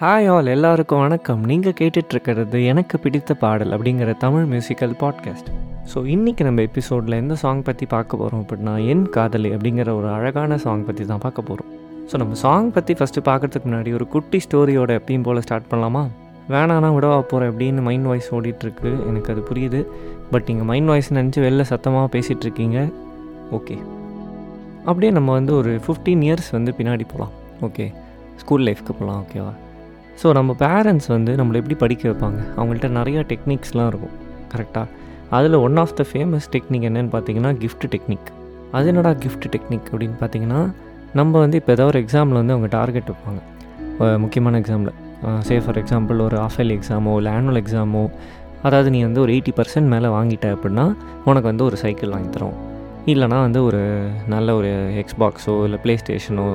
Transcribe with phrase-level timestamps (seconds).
[0.00, 1.44] Hi all எல்லாருக்கும் வணக்கம்.
[1.44, 5.48] நீங்கள் கேட்டுட்ருக்கிறது எனக்கு பிடித்த பாடல் அப்படிங்கிற தமிழ் மியூசிக்கல் பாட்காஸ்ட்
[5.94, 10.58] ஸோ இன்றைக்கி நம்ம எபிசோடில் எந்த சாங் பற்றி பார்க்க போகிறோம் அப்படின்னா என் காதலி அப்படிங்கிற ஒரு அழகான
[10.58, 11.72] சாங் பற்றி தான் பார்க்க போகிறோம்
[12.12, 16.08] ஸோ நம்ம சாங் பற்றி ஃபஸ்ட்டு பார்க்குறதுக்கு முன்னாடி ஒரு குட்டி ஸ்டோரியோட எப்பயும் போல் ஸ்டார்ட் பண்ணலாமா?
[16.48, 19.86] வேணானா விடவா போகிறேன் அப்படின்னு மைண்ட் வாய்ஸ் ஓடிட்டுருக்கு எனக்கு அது புரியுது.
[20.30, 22.92] பட் நீங்கள் மைண்ட் வாய்ஸ் நினச்சி வெளில சத்தமாக பேசிகிட்ருக்கீங்க
[23.52, 23.78] ஓகே
[24.84, 27.30] அப்படியே நம்ம வந்து ஒரு ஃபிஃப்டீன் இயர்ஸ் வந்து பின்னாடி போகலாம்
[27.60, 27.92] ஓகே
[28.36, 29.52] ஸ்கூல் லைஃப்க்கு போகலாம் ஓகேவா
[30.20, 32.40] ஸோ நம்ம பேரண்ட்ஸ் வந்து நம்மளை எப்படி படிக்க வைப்பாங்க?
[32.56, 34.14] அவங்கள்ட்ட நிறையா டெக்னிக்ஸ்லாம் இருக்கும்.
[34.52, 34.86] கரெக்டாக
[35.36, 38.28] அதில் one of the famous technique என்னென்னு பார்த்தீங்கன்னா கிஃப்ட் டெக்னிக்
[38.76, 40.60] அது என்னடா கிஃப்ட் டெக்னிக் அப்படின்னு பார்த்தீங்கன்னா
[41.18, 43.40] நம்ம வந்து இப்போ ஏதாவது ஒரு எக்ஸாமில் வந்து அவங்க டார்கெட் வைப்பாங்க.
[44.24, 44.92] முக்கியமான எக்ஸாமில்
[45.46, 48.02] சே ஃபார் எக்ஸாம்பிள் ஒரு ஆஃப் இயர்லி எக்ஸாமோ இல்லை ஆனுவல் எக்ஸாமோ
[48.62, 50.84] அதாவது நீ வந்து ஒரு எயிட்டி பர்சன்ட் மேலே வாங்கிட்ட அப்படின்னா
[51.28, 52.58] உனக்கு வந்து ஒரு சைக்கிள் வாங்கி தரும்
[53.12, 53.80] இல்லைனா வந்து ஒரு
[54.34, 54.70] நல்ல ஒரு
[55.02, 56.46] எக்ஸ்பாக்ஸோ இல்லை ப்ளே ஸ்டேஷனோ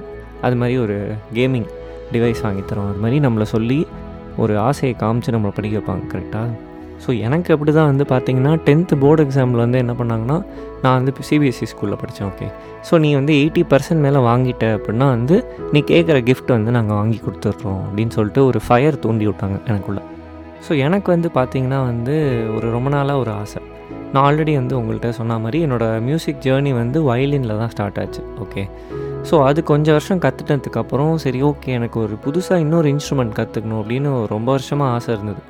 [0.42, 0.98] அது மாதிரி ஒரு
[1.34, 1.68] கேமிங்
[2.14, 2.90] டிவைஸ் வாங்கி தரோம்.
[2.92, 3.80] அது மாதிரி நம்மளை சொல்லி
[4.44, 6.50] ஒரு ஆசையை காமிச்சு நம்மளை படிக்க வைப்பாங்க கரெக்டாக
[7.04, 10.38] ஸோ எனக்கு அப்படி தான் வந்து பார்த்தீங்கன்னா டென்த்து போர்டு எக்ஸாமில் வந்து என்ன பண்ணாங்கன்னா
[10.84, 12.48] நான் வந்து சிபிஎஸ்சி ஸ்கூலில் படித்தேன் ஓகே
[12.90, 15.38] ஸோ நீ வந்து எயிட்டி பர்சன்ட் மேலே வாங்கிட்ட அப்படின்னா வந்து
[15.72, 20.04] நீ கேட்குற கிஃப்ட் வந்து நாங்கள் வாங்கி கொடுத்துட்றோம் அப்படின்னு சொல்லிட்டு ஒரு ஃபயர் தூண்டி விட்டாங்க எனக்குள்ளே.
[20.68, 22.16] ஸோ எனக்கு வந்து பார்த்திங்கன்னா வந்து
[22.56, 23.62] ஒரு ரொம்ப நாளாக ஒரு ஆசை.
[24.16, 28.64] நான் ஆல்ரெடி வந்து உங்கள்கிட்ட சொன்ன மாதிரி என்னோடய மியூசிக் ஜேர்னி வந்து வயலினில் தான் ஸ்டார்ட் ஆச்சு ஓகே
[29.30, 34.48] ஸோ அது கொஞ்சம் வருஷம் கற்றுட்டதுக்கப்புறம் சரி ஓகே எனக்கு ஒரு புதுசாக இன்னொரு இன்ஸ்ட்ருமெண்ட் கற்றுக்கணும் அப்படின்னு ரொம்ப
[34.56, 35.42] வருஷமாக ஆசை இருந்தது.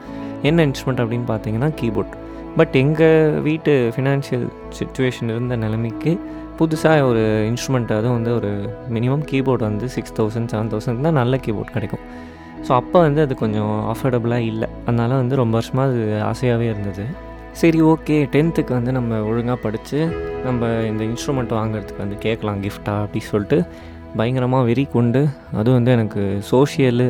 [0.49, 2.13] என்ன இன்ஸ்ட்ருமெண்ட் அப்படின்னு பார்த்தீங்கன்னா கீபோர்ட்
[2.59, 4.47] பட் எங்கள் வீட்டு ஃபினான்ஷியல்
[4.80, 6.13] சுச்சுவேஷன் இருந்த நிலைமைக்கு
[6.59, 8.52] புதுசாக ஒரு இன்ஸ்ட்ருமெண்ட் அதுவும் வந்து ஒரு
[8.97, 12.03] மினிமம் கீபோர்டு வந்து சிக்ஸ் தௌசண்ட் செவன் தௌசண்ட் தான் நல்ல கீபோர்ட் கிடைக்கும்.
[12.66, 14.69] ஸோ அப்போ வந்து அது கொஞ்சம் அஃபோர்டபுளாக இல்லை.
[14.86, 17.05] அதனால் வந்து ரொம்ப வருஷமாக அது ஆசையாகவே இருந்தது.
[17.59, 18.16] சரி ஓகே.
[18.34, 20.00] டென்த்துக்கு வந்து நம்ம ஒழுங்காக படித்து
[20.45, 23.58] நம்ம இந்த இன்ஸ்ட்ருமெண்ட் வாங்குறதுக்கு வந்து கேட்கலாம் கிஃப்டாக அப்படின்னு சொல்லிட்டு.
[24.20, 25.22] பயங்கரமாக வெறி கொண்டு
[25.59, 27.08] அதுவும் வந்து எனக்கு சோஷியலு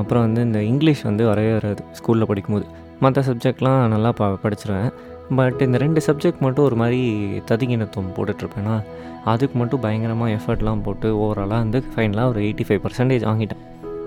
[0.00, 2.66] அப்புறம் வந்து இந்த இங்கிலீஷ் வந்து வரவே வராது ஸ்கூலில் படிக்கும்போது.
[3.00, 4.90] மற்ற சப்ஜெக்ட்லாம் நல்லா ப படிச்சிருவேன்.
[5.38, 7.02] பட் இந்த ரெண்டு சப்ஜெக்ட் மட்டும் ஒரு மாதிரி
[7.50, 8.76] ததிகினத்துவம் போட்டுட்ருப்பேன்னா
[9.32, 13.62] அதுக்கு மட்டும் பயங்கரமாக எஃபர்ட்லாம் போட்டு ஓவராலாக வந்து ஃபைனலாக ஒரு எயிட்டி ஃபைவ் பர்சன்டேஜ் வாங்கிட்டேன்.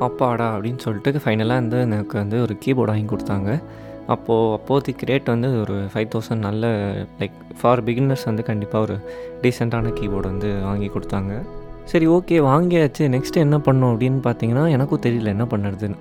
[0.07, 3.51] அப்பாடா அப்படின்னு சொல்லிட்டு ஃபைனலாக வந்து எனக்கு வந்து ஒரு கீபோர்டு வாங்கி கொடுத்தாங்க.
[4.13, 6.65] அப்போது அப்போதைக்கு ரேட் வந்து ஒரு ஃபைவ் தௌசண்ட் நல்ல
[7.19, 8.95] லைக் ஃபார் பிகினர்ஸ் வந்து கண்டிப்பாக ஒரு
[9.41, 11.33] டீசெண்டான கீபோர்டு வந்து வாங்கி கொடுத்தாங்க.
[11.91, 13.03] சரி ஓகே வாங்கியாச்சு.
[13.15, 15.97] நெக்ஸ்ட்டு என்ன பண்ணோம் அப்படின்னு பார்த்தீங்கன்னா எனக்கும் தெரியல என்ன பண்ணுறதுன்னு.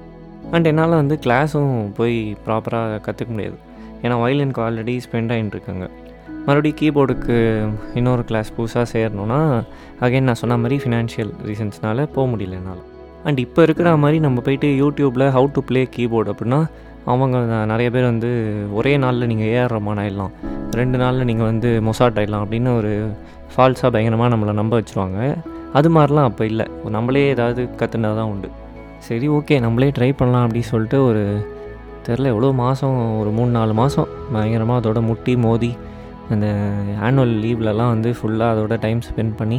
[0.54, 3.56] அண்ட் என்னால் வந்து கிளாஸும் போய் ப்ராப்பராக கற்றுக்க முடியாது.
[4.02, 5.86] ஏன்னா வயலினுக்கு ஆல்ரெடி ஸ்பெண்ட் ஆகிட்டுருக்காங்க
[6.46, 7.36] மறுபடியும் கீபோர்டுக்கு
[7.94, 9.40] இன்னொரு கிளாஸ் புதுசாக சேரணுன்னா
[10.04, 12.82] அகைன் நான் சொன்ன மாதிரி ஃபினான்ஷியல் ரீசன்ஸ்னால போக முடியல என்னால்.
[13.26, 16.60] அண்ட் இப்போ இருக்கிற மாதிரி நம்ம போயிட்டு யூடியூப்பில் ஹவு டு ப்ளே கீபோர்டு அப்படின்னா
[17.12, 17.36] அவங்க
[17.72, 18.30] நிறைய பேர் வந்து
[18.78, 20.32] ஒரே நாளில் நீங்கள் ஏஆர் ரமான் ஆயிடலாம்.
[20.80, 22.92] ரெண்டு நாளில் நீங்கள் வந்து மொசாட் ஆயிடலாம் அப்படின்னு ஒரு
[23.52, 25.20] ஃபால்ஸாக பயங்கரமாக நம்மளை நம்ப வச்சுருவாங்க.
[25.78, 26.66] அது மாதிரிலாம் அப்போ இல்லை.
[26.96, 28.48] நம்மளே ஏதாவது கற்றுனா தான் உண்டு.
[29.06, 31.22] சரி ஓகே நம்மளே ட்ரை பண்ணலாம் அப்படின்னு சொல்லிட்டு ஒரு
[32.06, 35.70] தெரில எவ்வளோ மாதம் ஒரு மூணு நாலு மாதம் பயங்கரமாக அதோட முட்டி மோதி
[36.34, 36.46] அந்த
[37.06, 39.58] ஆனுவல் லீவ்லலாம் வந்து ஃபுல்லாக அதோட டைம் ஸ்பெண்ட் பண்ணி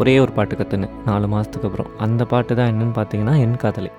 [0.00, 1.90] ஒரே ஒரு பாட்டு கற்றுனேன் நாலு மாதத்துக்கு அப்புறம்.
[2.06, 3.90] அந்த பாட்டு தான் என்னென்னு பார்த்தீங்கன்னா என் காதலை.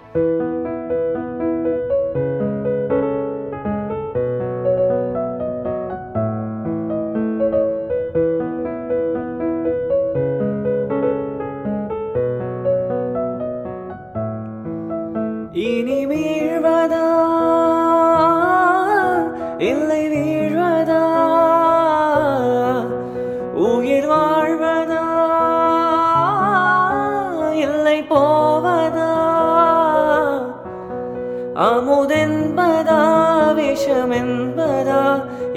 [33.73, 34.97] விஷம் என்பதா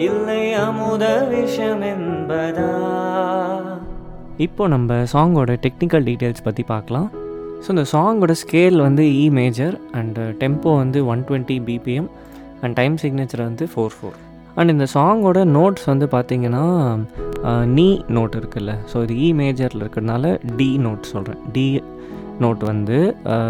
[0.05, 2.69] இல்லை அமுத விஷம் என்பதா
[4.39, 7.09] இப்போ நம்ம சாங்கோட டெக்னிக்கல் டீட்டெயில்ஸ் பற்றி பார்க்கலாம்
[7.61, 12.09] ஸோ இந்த சாங்கோட ஸ்கேல் வந்து இ மேஜர் அண்டு டெம்போ வந்து one twenty BPM
[12.63, 14.17] and time signature வந்து ஃபோர் ஃபோர்
[14.55, 16.65] அண்ட் இந்த சாங்கோட நோட்ஸ் வந்து பார்த்தீங்கன்னா
[17.75, 21.67] நீ நோட் இருக்குல்ல ஸோ இது இ மேஜரில் இருக்கிறதுனால டி நோட் சொல்கிறேன் டி
[22.41, 22.99] நோட் வந்து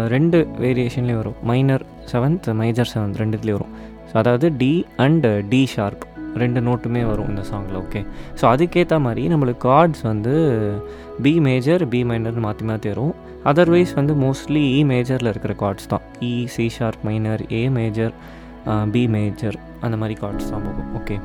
[0.07, 3.73] ரெண்டு வேரியேஷன்லேயும் வரும் மைனர் செவன்த் மேஜர் செவன்த் ரெண்டுத்துலேயும் வரும்.
[4.09, 4.73] ஸோ அதாவது டி
[5.05, 6.03] அண்ட் டி ஷார்ப்
[6.41, 8.01] ரெண்டு நோட்டுமே வரும் இந்த சாங்கில் ஓகே
[8.39, 10.33] ஸோ அதுக்கேற்ற மாதிரி நம்மளுக்கு கார்ட்ஸ் வந்து
[11.25, 13.13] பி மேஜர் பி மைனர்னு மாற்றி மாற்றி வரும்.
[13.51, 16.03] அதர்வைஸ் வந்து மோஸ்ட்லி இ மேஜரில் இருக்கிற கார்ட்ஸ் தான்.
[16.29, 18.13] E C sharp minor A major
[18.93, 21.15] B major அந்த மாதிரி கார்ட்ஸ் தான் போகும் ஓகே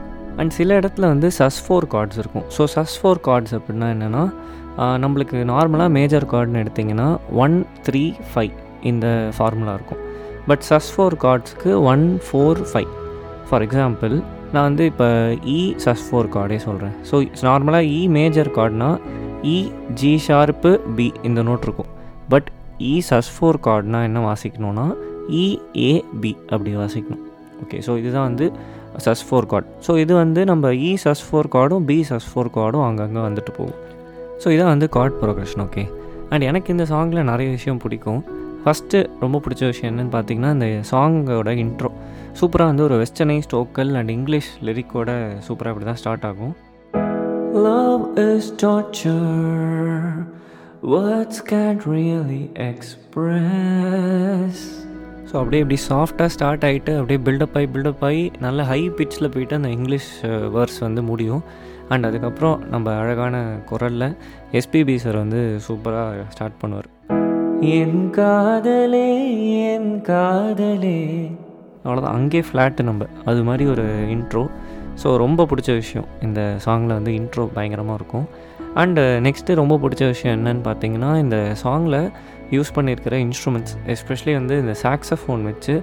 [0.40, 2.46] அண்ட் சில இடத்துல வந்து சஸ் ஃபோர் கார்ட்ஸ் இருக்கும்.
[2.56, 4.24] ஸோ சஸ் ஃபோர் கார்ட்ஸ் அப்படின்னா என்னென்னா
[5.04, 7.08] நம்மளுக்கு நார்மலாக மேஜர் கார்டுன்னு எடுத்திங்கன்னா
[7.44, 7.56] ஒன்
[7.88, 8.54] த்ரீ ஃபைவ்
[8.90, 9.06] இந்த
[9.36, 10.00] ஃபார்முலா இருக்கும்.
[10.50, 12.92] But sus four கார்ட்ஸ்க்கு one four five
[13.48, 14.14] for example
[14.54, 15.06] நான் வந்து இப்போ
[15.56, 17.16] இ சஸ் ஃபோர் கார்டே சொல்கிறேன் ஸோ
[17.48, 18.88] நார்மலாக இ மேஜர் கார்டுனா
[19.52, 19.56] இ
[20.00, 21.90] ஜி ஷார்ப்பு பி இந்த நோட் இருக்கும்.
[22.32, 22.48] பட்
[22.90, 24.86] இ சஸ் ஃபோர் கார்டுனா என்ன வாசிக்கணும்னா
[25.34, 27.24] e, இஏபி அப்படி வாசிக்கணும்.
[27.62, 28.46] ஓகே ஸோ இதுதான் வந்து
[29.04, 32.84] சஸ் ஃபோர் கார்டு ஸோ இது வந்து நம்ம இ சஸ் ஃபோர் கார்டும் பி சஸ் ஃபோர் கார்டும்
[32.88, 33.80] அங்கங்கே வந்துட்டு போகும்.
[34.42, 35.84] ஸோ இதான் வந்து கார்ட் ப்ரோக்ரஷன் ஓகே
[36.32, 38.22] அண்ட் எனக்கு இந்த சாங்கில் நிறைய விஷயம் பிடிக்கும்.
[38.64, 41.90] ஃபஸ்ட்டு ரொம்ப பிடிச்ச விஷயம் என்னென்னு பார்த்தீங்கன்னா இந்த சாங்கோட இன்ட்ரோ
[42.40, 45.10] சூப்பராக வந்து ஒரு வெஸ்டர்னைஸ்ட் ஓக்கல் அண்ட் இங்கிலீஷ் லிரிக்கோட
[45.48, 46.54] சூப்பராக இப்படி தான் ஸ்டார்ட் ஆகும்.
[47.64, 49.24] Love is torture.
[50.92, 54.56] Words can't really express.
[55.28, 59.54] So அப்படியே இப்படி சாஃப்டாக ஸ்டார்ட் ஆகிட்டு அப்படியே பில்டப் ஆகி பில்டப் ஆகி நல்ல ஹை பிச்சில் போயிட்டு
[59.58, 60.10] அந்த இங்கிலீஷ்
[60.56, 61.42] வேர்ஸ் வந்து முடியும்.
[61.92, 63.36] அண்ட் அதுக்கப்புறம் நம்ம அழகான
[63.70, 64.08] குரலில்
[64.60, 66.90] எஸ்பிபி சார் வந்து சூப்பராக ஸ்டார்ட் பண்ணுவார்.
[67.70, 69.08] என் காதலே
[69.72, 70.98] என் காதலே.
[71.84, 74.42] அவ்வளோதான் அங்கேயே ஃப்ளாட்டு நம்ம அது மாதிரி ஒரு இன்ட்ரோ
[75.02, 76.06] ஸோ ரொம்ப பிடிச்ச விஷயம்.
[76.26, 78.26] இந்த சாங்கில் வந்து இன்ட்ரோ பயங்கரமாக இருக்கும்.
[78.82, 81.98] அண்டு நெக்ஸ்ட்டு uh, ரொம்ப பிடிச்ச விஷயம் என்னன்னு பார்த்தீங்கன்னா இந்த சாங்கில்
[82.50, 85.76] யூஸ் பண்ணியிருக்கிற இன்ஸ்ட்ருமெண்ட்ஸ் எஸ்பெஷலி வந்து இந்த சாக்ஸஃபோன் வச்சு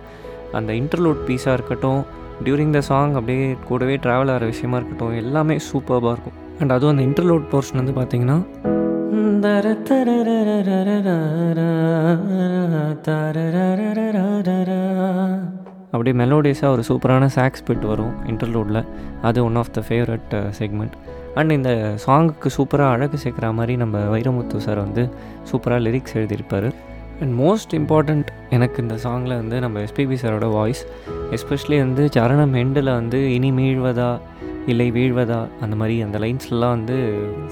[0.52, 2.02] அந்த இன்டர்லூட் பீஸாக இருக்கட்டும்
[2.44, 6.38] டியூரிங் த சாங் அப்படியே கூடவே ட்ராவல் ஆகிற விஷயமா இருக்கட்டும் எல்லாமே சூப்பராக இருக்கும்.
[6.60, 8.40] அண்ட் அதுவும் அந்த இன்டர்லூட் போர்ஷன் வந்து பார்த்திங்கன்னா
[15.92, 18.86] அப்படியே மெலோடியஸாக ஒரு சூப்பரான சாக்ஸ் பிட் வரும் இன்டர்லூடில்
[19.22, 20.92] அது one of the favourite segment
[21.36, 25.10] and இந்த சாங்குக்கு சூப்பராக அழகு சேர்க்குற மாதிரி நம்ம வைரமுத்து சார் வந்து
[25.52, 26.74] சூப்பராக லிரிக்ஸ் எழுதியிருப்பார்.
[27.22, 30.86] அண்ட் மோஸ்ட் இம்பார்ட்டண்ட் எனக்கு இந்த சாங்கில் வந்து நம்ம எஸ்பிபி சாரோட வாய்ஸ்
[31.32, 34.20] எஸ்பெஷலி வந்து சரணம் எண்டில் வந்து இனி மீழ்வதா
[34.72, 36.98] இல்லை வீழ்வதா அந்த மாதிரி அந்த லைன்ஸ்லாம் வந்து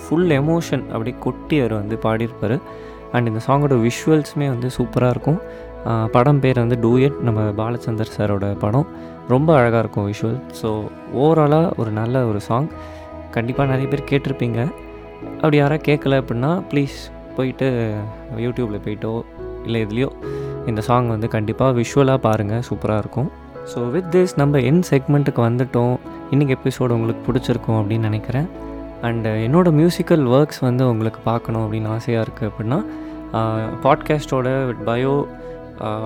[0.03, 2.55] ஃபுல் எமோஷன் அப்படியே கொட்டி அவர் வந்து பாடியிருப்பார்.
[3.15, 5.39] அண்ட் இந்த சாங்கோட விஷுவல்ஸுமே வந்து சூப்பராக இருக்கும்.
[6.15, 8.87] படம் பேர் வந்து டூயட் நம்ம பாலச்சந்தர் சாரோட படம்.
[9.33, 10.69] ரொம்ப அழகாக இருக்கும் விஷுவல் ஸோ
[11.23, 12.67] ஓவராலாக ஒரு நல்ல ஒரு சாங்
[13.35, 14.59] கண்டிப்பாக நிறைய பேர் கேட்டிருப்பீங்க.
[15.41, 16.97] அப்படி யாராவது கேட்கல அப்படின்னா ப்ளீஸ்
[17.37, 17.67] போயிட்டு
[18.45, 19.13] யூடியூப்பில் போயிட்டோ
[19.65, 20.09] இல்லை இதுலேயோ
[20.71, 23.29] இந்த சாங் வந்து கண்டிப்பாக விஷுவலாக பாருங்கள் சூப்பராக இருக்கும்.
[23.71, 25.95] ஸோ வித் திஸ் நம்ம என் செக்மெண்ட்டுக்கு வந்துட்டோம்.
[26.35, 28.47] இன்றைக்கி எபிசோடு உங்களுக்கு பிடிச்சிருக்கும் அப்படின்னு நினைக்கிறேன்.
[29.07, 32.79] அண்டு என்னோடய மியூசிக்கல் ஒர்க்ஸ் வந்து உங்களுக்கு பார்க்கணும் அப்படின்னு ஆசையாக இருக்குது அப்படின்னா
[33.85, 34.49] பாட்காஸ்ட்டோட
[34.89, 35.13] பயோ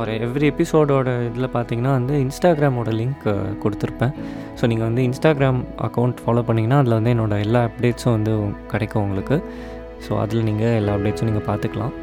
[0.02, 3.26] ஒரு எவ்ரி எபிசோடோட இதில் பார்த்தீங்கன்னா வந்து இன்ஸ்டாகிராமோட லிங்க்
[3.64, 4.14] கொடுத்துருப்பேன்.
[4.60, 8.36] ஸோ நீங்கள் வந்து இன்ஸ்டாகிராம் அக்கௌண்ட் ஃபாலோ பண்ணிங்கன்னா அதில் வந்து என்னோடய எல்லா அப்டேட்ஸும் வந்து
[8.76, 9.38] கிடைக்கும் உங்களுக்கு.
[10.06, 11.94] ஸோ அதில் நீங்கள் எல்லா அப்டேட்ஸும் நீங்கள் பார்த்துக்கலாம்.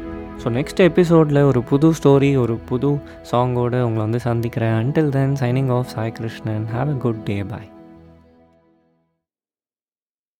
[0.43, 2.91] ஸோ நெக்ஸ்ட் எபிசோடில் ஒரு புது ஸ்டோரி ஒரு புது
[3.31, 4.77] சாங்கோடு உங்களை வந்து சந்திக்கிறேன்.
[4.83, 7.69] Until then signing off Sai Krishnan have a good day bye